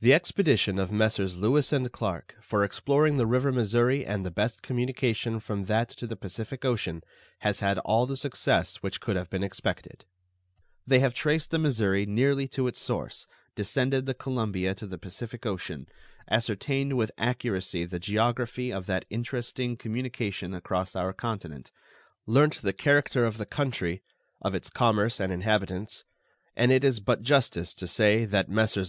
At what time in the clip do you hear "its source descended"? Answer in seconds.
12.66-14.06